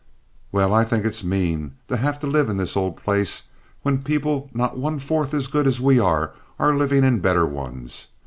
"Well, 0.51 0.73
I 0.73 0.83
think 0.83 1.05
it's 1.05 1.23
mean 1.23 1.75
to 1.87 1.95
have 1.97 2.17
to 2.21 2.25
live 2.25 2.49
in 2.49 2.57
this 2.57 2.75
old 2.75 2.97
place 2.97 3.43
when 3.83 4.01
people 4.01 4.49
not 4.51 4.75
one 4.75 4.97
fourth 4.97 5.31
as 5.31 5.45
good 5.45 5.67
as 5.67 5.79
we 5.79 5.99
are 5.99 6.31
are 6.57 6.73
living 6.73 7.03
in 7.03 7.19
better 7.19 7.45
ones. 7.45 8.07